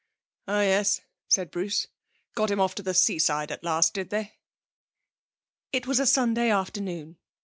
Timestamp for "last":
3.63-3.93